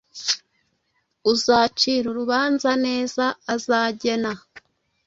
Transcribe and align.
Uzacira 1.31 2.05
urubanza 2.11 2.69
neza 2.85 3.25
azagena 3.53 4.31